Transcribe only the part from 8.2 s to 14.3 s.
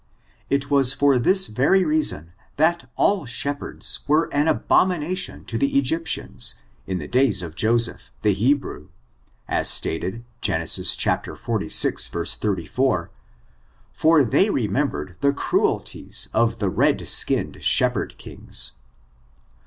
the Hebrew, as stated Gen. xlvi, 34, for